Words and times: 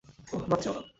ওহ, 0.33 0.41
মাফ 0.49 0.59
চেও 0.63 0.73
না। 0.73 0.81